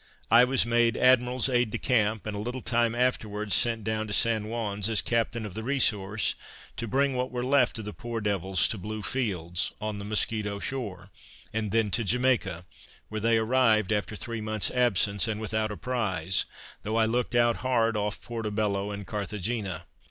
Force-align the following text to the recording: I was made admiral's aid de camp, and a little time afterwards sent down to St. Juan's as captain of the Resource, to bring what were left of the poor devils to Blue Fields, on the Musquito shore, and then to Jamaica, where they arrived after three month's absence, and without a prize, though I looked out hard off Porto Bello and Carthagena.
I 0.31 0.45
was 0.45 0.65
made 0.65 0.97
admiral's 0.97 1.47
aid 1.47 1.69
de 1.69 1.77
camp, 1.77 2.25
and 2.25 2.35
a 2.35 2.39
little 2.39 2.63
time 2.63 2.95
afterwards 2.95 3.53
sent 3.55 3.83
down 3.83 4.07
to 4.07 4.13
St. 4.13 4.45
Juan's 4.45 4.89
as 4.89 4.99
captain 4.99 5.45
of 5.45 5.53
the 5.53 5.61
Resource, 5.61 6.33
to 6.77 6.87
bring 6.87 7.15
what 7.15 7.29
were 7.29 7.45
left 7.45 7.77
of 7.77 7.85
the 7.85 7.93
poor 7.93 8.19
devils 8.19 8.67
to 8.69 8.79
Blue 8.79 9.03
Fields, 9.03 9.71
on 9.79 9.99
the 9.99 10.03
Musquito 10.05 10.57
shore, 10.59 11.11
and 11.53 11.69
then 11.71 11.91
to 11.91 12.03
Jamaica, 12.03 12.65
where 13.09 13.21
they 13.21 13.37
arrived 13.37 13.91
after 13.93 14.15
three 14.15 14.41
month's 14.41 14.71
absence, 14.71 15.27
and 15.27 15.39
without 15.39 15.69
a 15.69 15.77
prize, 15.77 16.45
though 16.81 16.95
I 16.95 17.05
looked 17.05 17.35
out 17.35 17.57
hard 17.57 17.95
off 17.95 18.19
Porto 18.23 18.49
Bello 18.49 18.89
and 18.89 19.05
Carthagena. 19.05 19.83